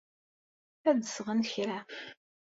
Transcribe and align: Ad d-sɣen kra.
Ad 0.89 0.95
d-sɣen 0.99 1.39
kra. 1.51 1.79